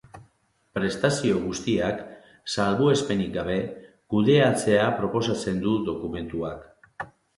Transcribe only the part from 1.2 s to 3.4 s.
guztiak, salbuespenik